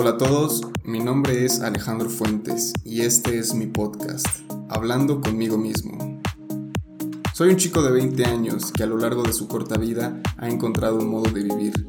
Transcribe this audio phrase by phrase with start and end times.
[0.00, 4.28] Hola a todos, mi nombre es Alejandro Fuentes y este es mi podcast,
[4.68, 6.20] Hablando conmigo mismo.
[7.34, 10.48] Soy un chico de 20 años que a lo largo de su corta vida ha
[10.48, 11.88] encontrado un modo de vivir.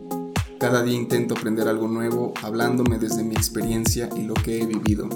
[0.60, 5.08] Cada día intento aprender algo nuevo hablándome desde mi experiencia y lo que he vivido.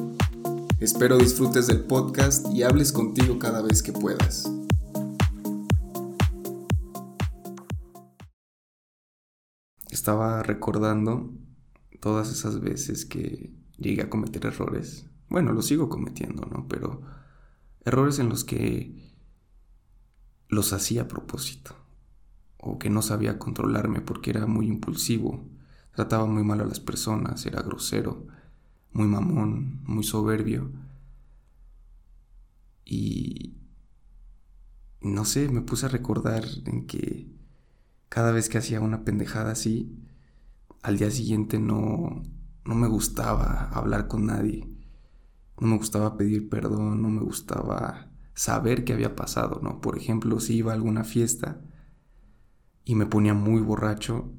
[0.80, 4.48] Espero disfrutes del podcast y hables contigo cada vez que puedas.
[9.90, 11.32] Estaba recordando
[12.04, 15.10] todas esas veces que llegué a cometer errores.
[15.30, 16.68] Bueno, los sigo cometiendo, ¿no?
[16.68, 17.02] Pero
[17.86, 19.16] errores en los que
[20.50, 21.78] los hacía a propósito.
[22.58, 25.48] O que no sabía controlarme porque era muy impulsivo.
[25.96, 28.28] Trataba muy mal a las personas, era grosero,
[28.92, 30.72] muy mamón, muy soberbio.
[32.84, 33.56] Y
[35.00, 37.32] no sé, me puse a recordar en que
[38.10, 40.04] cada vez que hacía una pendejada así,
[40.84, 42.24] al día siguiente no,
[42.66, 44.70] no me gustaba hablar con nadie.
[45.60, 49.80] No me gustaba pedir perdón, no me gustaba saber qué había pasado, ¿no?
[49.80, 51.62] Por ejemplo, si iba a alguna fiesta
[52.84, 54.34] y me ponía muy borracho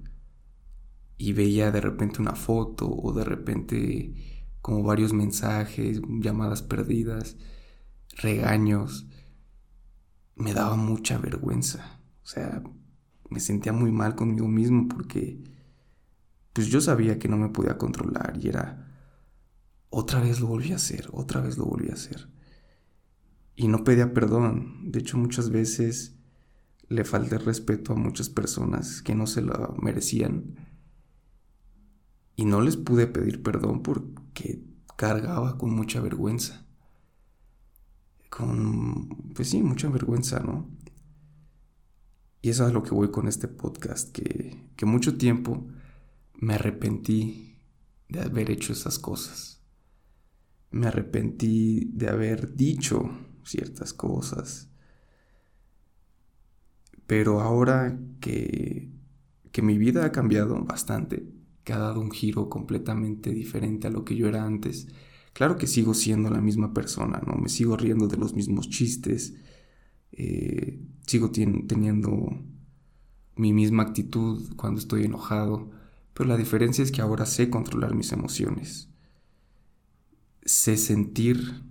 [1.17, 4.15] y veía de repente una foto o de repente
[4.61, 7.37] como varios mensajes, llamadas perdidas,
[8.17, 9.06] regaños,
[10.37, 12.00] me daba mucha vergüenza.
[12.22, 12.62] O sea,
[13.31, 15.53] me sentía muy mal conmigo mismo porque
[16.55, 18.88] pues yo sabía que no me podía controlar y era,
[19.91, 22.28] otra vez lo volví a hacer, otra vez lo volví a hacer.
[23.56, 24.91] Y no pedía perdón.
[24.91, 26.16] De hecho, muchas veces
[26.88, 30.55] le falté respeto a muchas personas que no se lo merecían.
[32.36, 34.64] Y no les pude pedir perdón porque
[34.97, 36.66] cargaba con mucha vergüenza.
[38.30, 40.70] Con, pues sí, mucha vergüenza, ¿no?
[42.42, 45.66] Y eso es lo que voy con este podcast, que, que mucho tiempo
[46.45, 47.56] me arrepentí
[48.09, 49.62] de haber hecho esas cosas.
[50.70, 53.11] Me arrepentí de haber dicho
[53.45, 54.69] ciertas cosas.
[57.06, 58.91] Pero ahora que,
[59.53, 61.27] que mi vida ha cambiado bastante,
[61.65, 64.88] que ha dado un giro completamente diferente a lo que yo era antes,
[65.32, 67.37] claro que sigo siendo la misma persona, ¿no?
[67.37, 69.34] Me sigo riendo de los mismos chistes,
[70.12, 72.28] eh, sigo teniendo
[73.37, 75.71] mi misma actitud cuando estoy enojado,
[76.14, 78.88] pero la diferencia es que ahora sé controlar mis emociones.
[80.44, 81.64] Sé sentir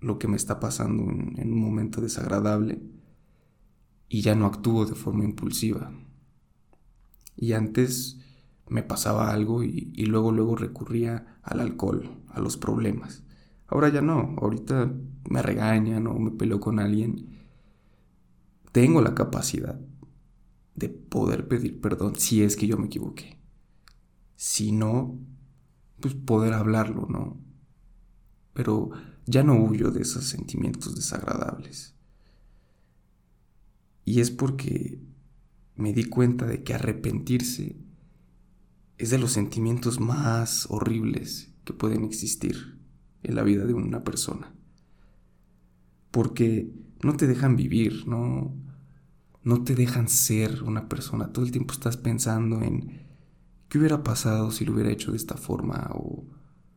[0.00, 2.80] lo que me está pasando en, un momento desagradable
[4.08, 5.90] y ya no actúo de forma impulsiva.
[7.34, 8.20] Y antes
[8.68, 13.24] me pasaba algo y, y, luego luego recurría al alcohol, a los problemas.
[13.66, 14.92] Ahora ya no, ahorita
[15.28, 17.36] me regañan o me peleo con alguien.
[18.70, 19.80] Tengo la capacidad
[20.76, 23.35] de poder pedir perdón si es que yo me equivoqué
[24.36, 25.18] sino
[26.00, 27.40] pues poder hablarlo, ¿no?
[28.52, 28.90] Pero
[29.26, 31.94] ya no huyo de esos sentimientos desagradables.
[34.04, 35.00] Y es porque
[35.74, 37.76] me di cuenta de que arrepentirse
[38.98, 42.78] es de los sentimientos más horribles que pueden existir
[43.22, 44.54] en la vida de una persona.
[46.10, 46.70] Porque
[47.02, 48.54] no te dejan vivir, no,
[49.42, 51.32] no te dejan ser una persona.
[51.32, 53.05] Todo el tiempo estás pensando en
[53.68, 55.90] ¿Qué hubiera pasado si lo hubiera hecho de esta forma?
[55.94, 56.24] ¿O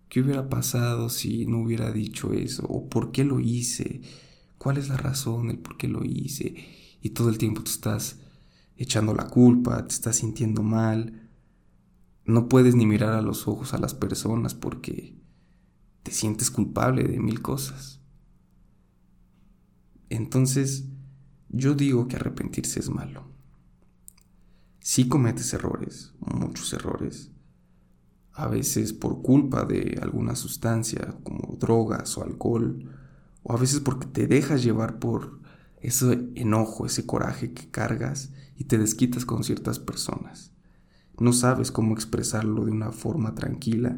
[0.09, 2.65] qué hubiera pasado si no hubiera dicho eso?
[2.67, 4.01] ¿O por qué lo hice?
[4.57, 6.55] ¿Cuál es la razón del por qué lo hice?
[7.01, 8.19] Y todo el tiempo te estás
[8.75, 11.29] echando la culpa, te estás sintiendo mal.
[12.25, 15.15] No puedes ni mirar a los ojos a las personas porque
[16.03, 18.01] te sientes culpable de mil cosas.
[20.09, 20.85] Entonces,
[21.49, 23.28] yo digo que arrepentirse es malo
[24.89, 27.29] si cometes errores, muchos errores,
[28.33, 32.89] a veces por culpa de alguna sustancia como drogas o alcohol,
[33.43, 35.41] o a veces porque te dejas llevar por
[35.79, 40.53] ese enojo, ese coraje que cargas y te desquitas con ciertas personas.
[41.19, 43.95] No sabes cómo expresarlo de una forma tranquila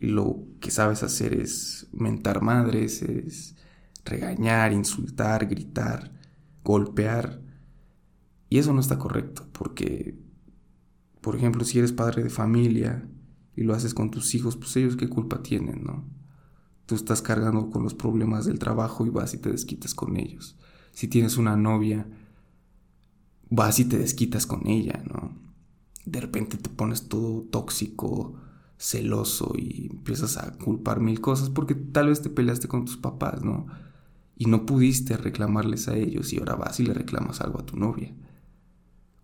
[0.00, 3.56] y lo que sabes hacer es mentar madres, es
[4.06, 6.12] regañar, insultar, gritar,
[6.64, 7.46] golpear
[8.48, 10.18] y eso no está correcto, porque,
[11.20, 13.06] por ejemplo, si eres padre de familia
[13.54, 16.04] y lo haces con tus hijos, pues ellos qué culpa tienen, ¿no?
[16.86, 20.56] Tú estás cargando con los problemas del trabajo y vas y te desquitas con ellos.
[20.92, 22.08] Si tienes una novia,
[23.50, 25.36] vas y te desquitas con ella, ¿no?
[26.06, 28.36] De repente te pones todo tóxico,
[28.78, 33.44] celoso y empiezas a culpar mil cosas porque tal vez te peleaste con tus papás,
[33.44, 33.66] ¿no?
[34.36, 37.76] Y no pudiste reclamarles a ellos y ahora vas y le reclamas algo a tu
[37.76, 38.14] novia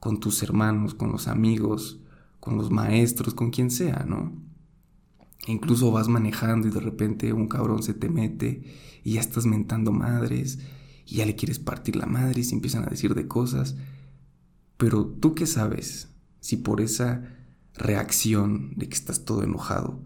[0.04, 1.98] con tus hermanos, con los amigos,
[2.38, 4.34] con los maestros, con quien sea, ¿no?
[5.46, 8.64] Incluso vas manejando y de repente un cabrón se te mete
[9.02, 10.58] y ya estás mentando madres
[11.06, 13.76] y ya le quieres partir la madre y se empiezan a decir de cosas.
[14.76, 17.22] Pero tú qué sabes si por esa
[17.72, 20.02] reacción de que estás todo enojado,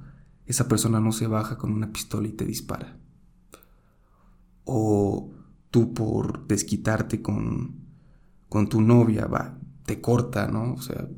[0.46, 2.96] esa persona no se baja con una pistola y te dispara.
[4.62, 5.32] O
[5.72, 7.80] tú por desquitarte con,
[8.48, 9.58] con tu novia, va,
[9.88, 10.74] te corta, ¿no?
[10.74, 11.08] O sea,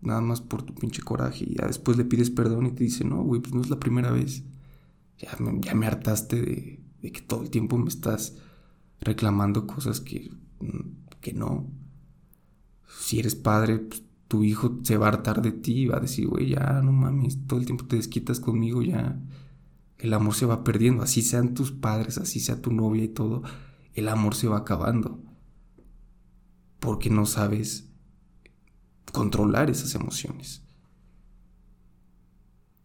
[0.00, 3.04] nada más por tu pinche coraje y ya después le pides perdón y te dice,
[3.04, 4.44] no, güey, pues no es la primera vez.
[5.18, 5.36] Ya
[5.74, 8.36] me, hartaste de, que todo el tiempo me estás
[9.00, 10.30] reclamando cosas que,
[11.20, 11.68] que no.
[13.00, 16.00] Si eres padre, pues, tu hijo se va a hartar de ti y va a
[16.00, 19.20] decir, güey, ya no mames, todo el tiempo te desquitas conmigo, ya
[19.98, 21.02] el amor se va perdiendo.
[21.02, 23.42] Así sean tus padres, así sea tu novia y todo,
[23.94, 25.20] el amor se va acabando.
[26.78, 27.87] Porque no sabes
[29.12, 30.62] controlar esas emociones.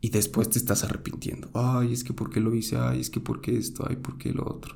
[0.01, 1.49] Y después te estás arrepintiendo.
[1.53, 4.17] Ay, es que por qué lo hice, ay, es que por qué esto, ay, por
[4.17, 4.75] qué lo otro.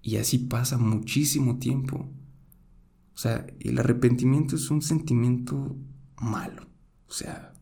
[0.00, 2.08] Y así pasa muchísimo tiempo.
[3.14, 5.76] O sea, el arrepentimiento es un sentimiento
[6.20, 6.66] malo.
[7.08, 7.52] O sea,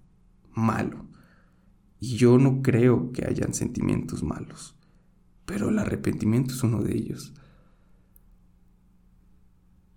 [0.53, 1.07] malo.
[2.01, 4.77] Y yo no creo que hayan sentimientos malos.
[5.47, 7.33] Pero el arrepentimiento es uno de ellos.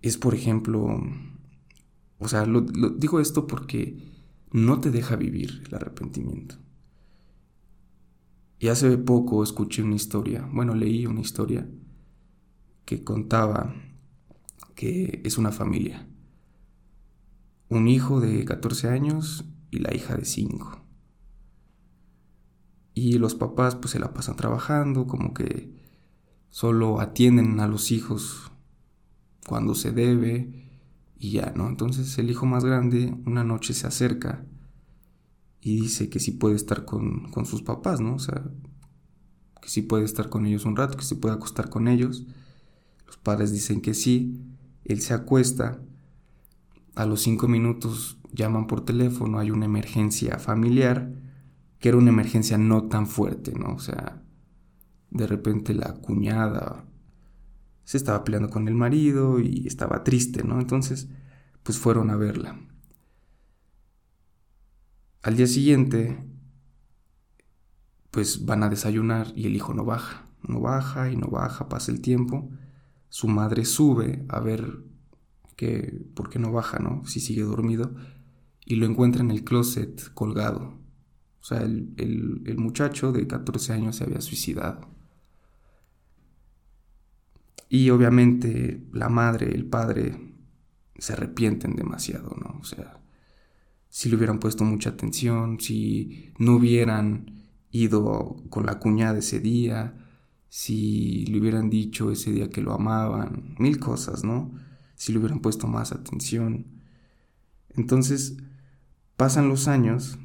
[0.02, 1.00] Es, por ejemplo,
[2.18, 3.96] o sea, lo, digo esto porque
[4.50, 6.56] no te deja vivir el arrepentimiento.
[8.58, 11.68] Y hace poco escuché una historia, bueno, leí una historia
[12.84, 13.74] que contaba
[14.74, 16.08] que es una familia.
[17.68, 20.84] Un hijo de 14 años y la hija de 5.
[22.94, 25.72] Y los papás pues se la pasan trabajando, como que
[26.48, 28.50] solo atienden a los hijos
[29.46, 30.67] cuando se debe
[31.18, 31.68] y ya, ¿no?
[31.68, 34.44] Entonces el hijo más grande una noche se acerca
[35.60, 38.14] y dice que sí puede estar con, con sus papás, ¿no?
[38.14, 38.44] O sea,
[39.60, 42.26] que sí puede estar con ellos un rato, que se puede acostar con ellos.
[43.06, 44.40] Los padres dicen que sí,
[44.84, 45.80] él se acuesta,
[46.94, 51.12] a los cinco minutos llaman por teléfono, hay una emergencia familiar,
[51.78, 53.74] que era una emergencia no tan fuerte, ¿no?
[53.74, 54.22] O sea,
[55.10, 56.87] de repente la cuñada
[57.88, 60.60] se estaba peleando con el marido y estaba triste, ¿no?
[60.60, 61.08] Entonces,
[61.62, 62.60] pues fueron a verla.
[65.22, 66.22] Al día siguiente,
[68.10, 71.90] pues van a desayunar y el hijo no baja, no baja y no baja, pasa
[71.90, 72.50] el tiempo.
[73.08, 74.84] Su madre sube a ver
[75.56, 77.06] que, por qué no baja, ¿no?
[77.06, 77.94] Si sigue dormido.
[78.66, 80.78] Y lo encuentra en el closet colgado.
[81.40, 84.97] O sea, el, el muchacho de 14 años se había suicidado.
[87.68, 90.16] Y obviamente la madre, el padre
[90.96, 92.58] se arrepienten demasiado, ¿no?
[92.60, 93.00] O sea,
[93.88, 99.94] si le hubieran puesto mucha atención, si no hubieran ido con la cuñada ese día,
[100.48, 104.50] si le hubieran dicho ese día que lo amaban, mil cosas, ¿no?
[104.94, 106.66] Si le hubieran puesto más atención.
[107.70, 108.38] Entonces,
[109.16, 110.18] pasan los años,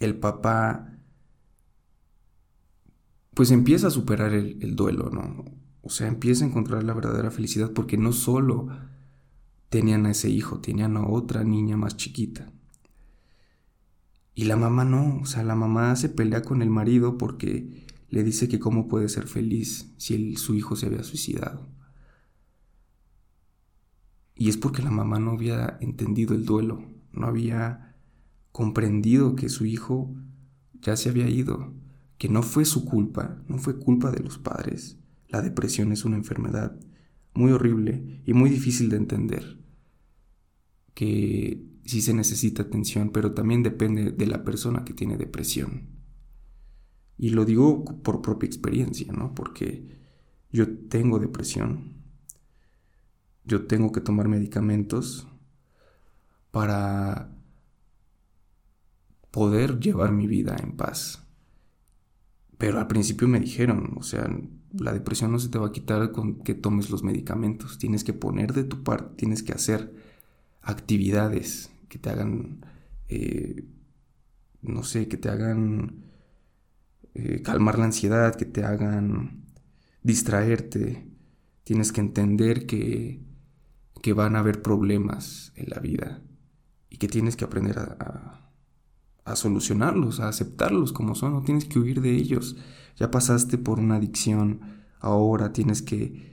[0.00, 0.91] el papá
[3.34, 5.44] pues empieza a superar el, duelo, ¿no?
[5.82, 8.68] O sea, empieza a encontrar la verdadera felicidad porque no solo
[9.68, 12.52] tenían a ese hijo, tenían a otra niña más chiquita.
[14.34, 18.22] Y la mamá no, o sea, la mamá se pelea con el marido porque le
[18.22, 21.68] dice que cómo puede ser feliz si su hijo se había suicidado.
[24.34, 27.96] Y es porque la mamá no había entendido el duelo, no había
[28.50, 30.14] comprendido que su hijo
[30.80, 31.72] ya se había ido
[32.22, 34.96] que no fue su culpa, no fue culpa de los padres.
[35.28, 36.78] La depresión es una enfermedad
[37.34, 39.58] muy horrible y muy difícil de entender,
[40.94, 45.88] que sí se necesita atención, pero también depende de la persona que tiene depresión.
[47.18, 49.34] Y lo digo por propia experiencia, ¿no?
[49.34, 49.98] Porque
[50.52, 52.04] yo tengo depresión,
[53.44, 55.26] yo tengo que tomar medicamentos
[56.52, 57.36] para
[59.32, 61.21] poder llevar mi vida en paz.
[62.62, 64.30] Pero al principio me dijeron, o sea,
[64.72, 67.76] la depresión no se te va a quitar con que tomes los medicamentos.
[67.76, 69.92] Tienes que poner de tu parte, tienes que hacer
[70.60, 72.64] actividades que te hagan,
[73.08, 73.64] eh,
[74.60, 76.04] no sé, que te hagan
[77.14, 79.42] eh, calmar la ansiedad, que te hagan
[80.04, 81.04] distraerte.
[81.64, 83.24] Tienes que entender que,
[84.02, 86.22] que van a haber problemas en la vida
[86.90, 88.41] y que tienes que aprender a a
[89.36, 92.56] solucionarlos, a aceptarlos como son, no tienes que huir de ellos.
[92.96, 94.60] Ya pasaste por una adicción,
[95.00, 96.32] ahora tienes que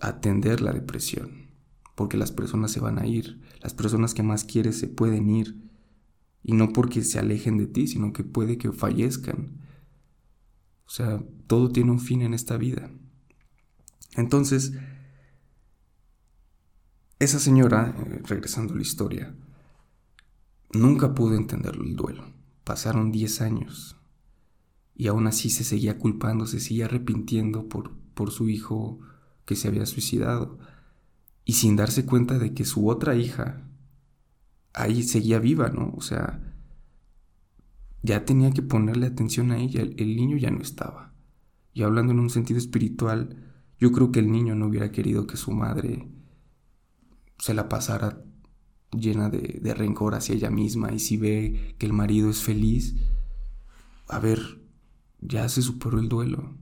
[0.00, 1.50] atender la depresión,
[1.94, 5.70] porque las personas se van a ir, las personas que más quieres se pueden ir
[6.44, 9.60] Y no porque se alejen de ti, sino que puede que fallezcan.
[10.86, 12.90] O sea, todo tiene un fin en esta vida.
[14.16, 14.72] Entonces,
[17.20, 19.34] esa señora, eh, regresando a la historia,
[20.72, 22.24] nunca pudo entender el duelo.
[22.64, 23.96] Pasaron 10 años
[24.94, 29.00] y aún así se seguía culpando, se seguía arrepintiendo por, por su hijo
[29.44, 30.58] que se había suicidado
[31.44, 33.68] y sin darse cuenta de que su otra hija
[34.74, 35.92] ahí seguía viva, ¿no?
[35.96, 36.40] O sea,
[38.02, 41.12] ya tenía que ponerle atención a ella, el, niño ya no estaba.
[41.72, 43.36] Y hablando en un sentido espiritual,
[43.78, 46.08] yo creo que el niño no hubiera querido que su madre
[47.38, 48.22] se la pasara
[48.92, 52.94] llena de, rencor hacia ella misma y si ve que el marido es feliz,
[54.08, 54.62] a ver,
[55.20, 56.56] ya se superó el duelo.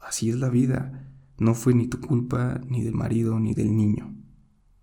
[0.00, 1.12] Así es la vida.
[1.38, 4.14] No fue ni tu culpa, ni del marido, ni del niño.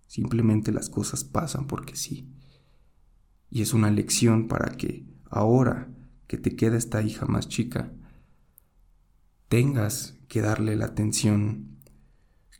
[0.06, 2.32] Simplemente las cosas pasan porque sí.
[3.50, 5.88] Y es una lección para que ahora
[6.26, 7.92] que te queda esta hija más chica,
[9.48, 11.76] tengas que darle la atención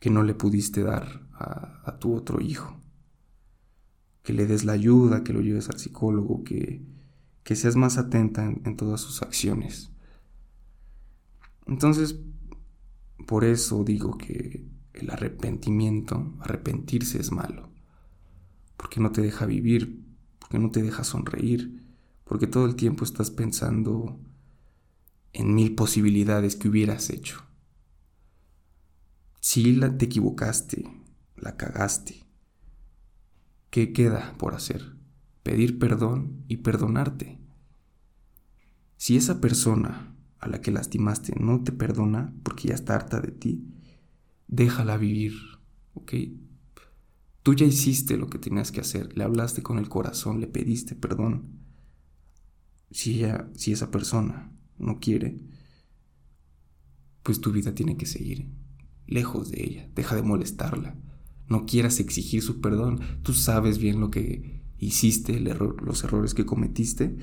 [0.01, 2.81] que no le pudiste dar a, tu otro hijo.
[4.27, 6.83] Que le des la ayuda, que lo lleves al psicólogo, que,
[7.45, 9.93] que seas más atenta en todas sus acciones.
[11.67, 12.19] Entonces,
[13.27, 17.71] por eso digo que el arrepentimiento, arrepentirse es malo,
[18.77, 20.05] porque no te deja vivir,
[20.39, 21.85] porque no te deja sonreír,
[22.25, 24.19] porque todo el tiempo estás pensando
[25.33, 27.43] en mil posibilidades que hubieras hecho.
[29.41, 30.91] Si la, te equivocaste,
[31.37, 32.26] la cagaste,
[33.71, 34.97] ¿qué queda por hacer?
[35.43, 37.39] Pedir perdón y perdonarte.
[38.97, 43.33] Si esa persona a la que lastimaste no te perdona porque ya está harta de
[43.33, 43.65] ti,
[44.49, 45.35] déjala vivir,
[45.95, 46.15] ¿ok?
[47.43, 50.95] Tú ya hiciste lo que tenías que hacer, le hablaste con el corazón, le pediste
[50.95, 51.61] perdón.
[52.91, 55.37] Si ella, si esa persona no quiere,
[57.23, 58.51] pues tu vida tiene que seguir
[59.07, 60.97] lejos de ella, deja de molestarla.
[61.49, 63.01] No quieras exigir su perdón.
[63.23, 67.17] Tú sabes bien lo que hiciste, los errores que cometiste.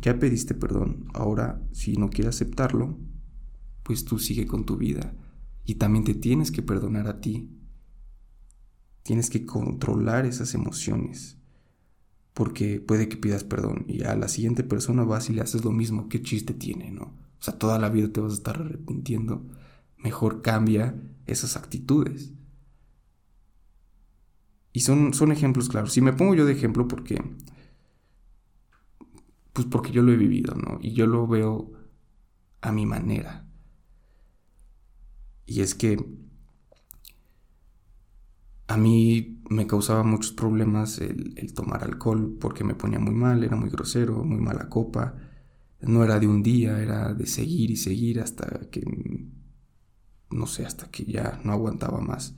[0.00, 1.06] Ya pediste perdón.
[1.12, 2.98] Ahora, si no quiere aceptarlo,
[3.82, 5.14] pues tú sigue con tu vida.
[5.64, 7.50] Y también te tienes que perdonar a ti.
[9.02, 11.36] Tienes que controlar esas emociones.
[12.32, 15.72] Porque puede que pidas perdón y a la siguiente persona vas y le haces lo
[15.72, 16.08] mismo.
[16.08, 17.02] ¿Qué chiste tiene, no?
[17.40, 19.46] O sea, toda la vida te vas a estar arrepintiendo.
[19.96, 20.94] Mejor cambia
[21.26, 22.32] esas actitudes.
[24.72, 25.92] Y son, son ejemplos claros.
[25.92, 27.22] Si me pongo yo de ejemplo porque...
[29.52, 30.78] Pues porque yo lo he vivido, ¿no?
[30.80, 31.72] Y yo lo veo
[32.60, 33.46] a mi manera.
[35.46, 35.98] Y es que
[38.68, 43.56] a mí me causaba muchos problemas el, tomar alcohol porque me ponía muy mal, era
[43.56, 45.16] muy grosero, muy mala copa.
[45.80, 48.84] No era de un día, era de seguir y seguir hasta que,
[50.30, 52.36] no sé, hasta que ya no aguantaba más.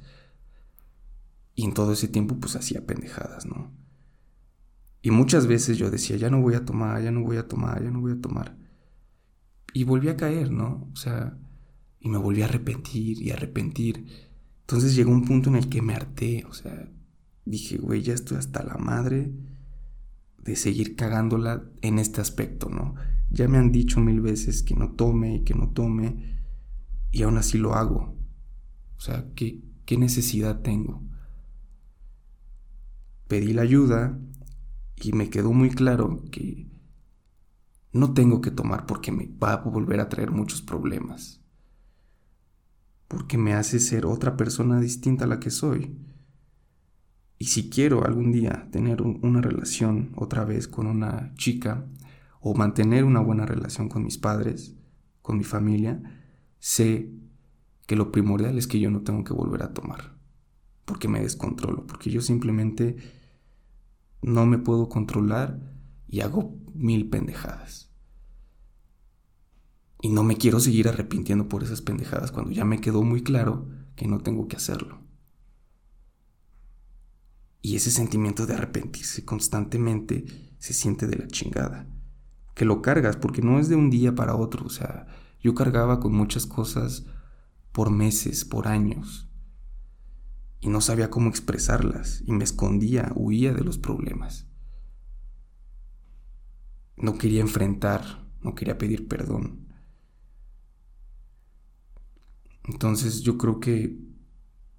[1.54, 3.73] Y en todo ese tiempo pues hacía pendejadas, ¿no?
[5.02, 7.82] Y muchas veces yo decía, ya no voy a tomar, ya no voy a tomar,
[7.82, 8.56] ya no voy a tomar.
[9.75, 10.88] Y volví a caer, ¿no?
[10.92, 11.37] O sea,
[11.99, 14.06] y me volví a arrepentir y arrepentir.
[14.61, 16.88] Entonces llegó un punto en el que me harté, o sea,
[17.44, 19.32] dije, güey, ya estoy hasta la madre
[20.38, 22.94] de seguir cagándola en este aspecto, ¿no?
[23.30, 26.40] Ya me han dicho mil veces que no tome y que no tome,
[27.11, 28.16] y aún así lo hago.
[28.97, 31.02] O sea, ¿qué, qué necesidad tengo?
[33.32, 34.18] Pedí la ayuda
[34.94, 36.70] y me quedó muy claro que
[37.90, 41.42] no tengo que tomar porque me va a volver a traer muchos problemas
[43.08, 45.96] porque me hace ser otra persona distinta a la que soy.
[47.38, 51.86] Y si quiero algún día tener una relación otra vez con una chica
[52.38, 54.76] o mantener una buena relación con mis padres,
[55.22, 56.02] con mi familia,
[56.58, 57.10] sé
[57.86, 60.18] que lo primordial es que yo no tengo que volver a tomar,
[60.84, 63.22] porque me descontrolo, porque yo simplemente
[64.23, 65.61] no me puedo controlar
[66.09, 67.91] y hago mil pendejadas.
[70.00, 73.69] Y no me quiero seguir arrepintiendo por esas pendejadas cuando ya me quedó muy claro
[73.95, 75.00] que no tengo que hacerlo.
[77.61, 81.87] Y ese sentimiento de arrepentirse constantemente se siente de la chingada.
[82.55, 84.67] Que lo cargas porque no es de un día para otro.
[84.67, 85.07] O sea,
[85.41, 87.07] yo cargaba con muchas cosas
[87.71, 89.29] por meses, por años.
[90.62, 92.23] Y no sabía cómo expresarlas.
[92.25, 94.47] Y me escondía, huía de los problemas.
[96.97, 99.66] No quería enfrentar, no quería pedir perdón.
[102.64, 103.99] Entonces yo creo que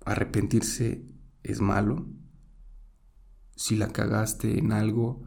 [0.05, 1.05] arrepentirse
[1.43, 2.07] es malo.
[3.55, 5.21] Si la cagaste en algo,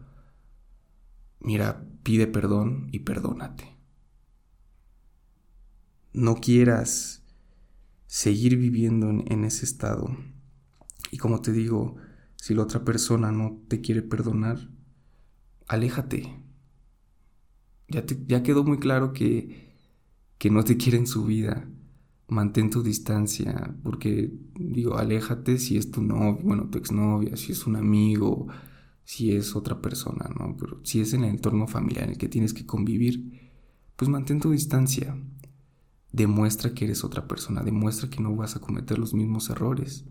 [1.39, 3.77] mira, pide perdón y perdónate.
[6.13, 7.23] No quieras
[8.07, 10.17] seguir viviendo en, ese estado.
[11.11, 11.97] Y como te digo,
[12.37, 14.71] si la otra persona no te quiere perdonar,
[15.67, 16.43] aléjate.
[17.89, 19.77] Ya, ya quedó muy claro que,
[20.39, 21.69] que no te quiere en su vida.
[22.29, 27.67] Mantén tu distancia, porque digo, aléjate si es tu novio, bueno, tu exnovia, si es
[27.67, 28.49] un amigo,
[29.05, 30.57] si es otra persona, ¿no?
[30.59, 33.53] Pero si es en el entorno familiar en el que tienes que convivir,
[33.95, 35.17] pues mantén tu distancia.
[36.13, 40.05] Demuestra que eres otra persona, demuestra que no vas a cometer los mismos errores,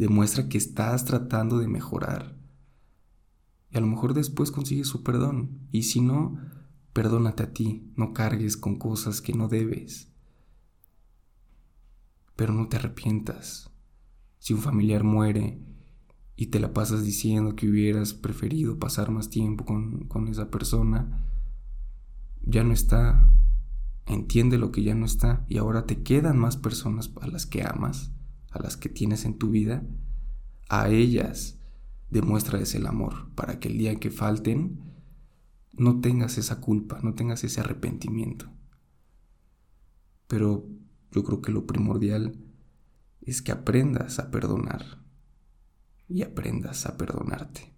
[0.00, 2.34] demuestra que estás tratando de mejorar.
[3.70, 6.38] Y a lo mejor después consigues su perdón, y si no,
[6.92, 10.10] perdónate a ti, no cargues con cosas que no debes.
[12.34, 13.70] Pero no te arrepientas.
[14.38, 15.60] Si un familiar muere
[16.34, 21.26] y te la pasas diciendo que hubieras preferido pasar más tiempo con, con esa persona,
[22.42, 23.30] ya no está.
[24.06, 27.62] Entiende lo que ya no está y ahora te quedan más personas a las que
[27.62, 28.12] amas,
[28.50, 29.82] a las que tienes en tu vida.
[30.68, 31.58] A ellas
[32.10, 34.80] demuéstrales el amor para que el día que falten
[35.72, 38.50] no tengas esa culpa, no tengas ese arrepentimiento.
[40.26, 40.68] Pero
[41.12, 42.36] yo creo que lo primordial
[43.22, 45.00] es que aprendas a perdonar
[46.08, 47.69] y aprendas a perdonarte.